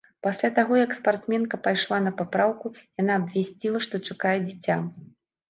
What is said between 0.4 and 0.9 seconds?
таго,